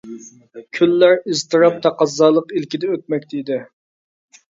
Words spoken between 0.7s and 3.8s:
كۈنلەر ئىزتىراپ، تەقەززالىق ئىلكىدە ئۆتمەكتە ئىدى.